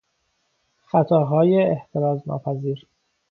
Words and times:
خطاهای 0.85 1.63
احتراز 1.67 2.27
ناپذیر 2.27 2.87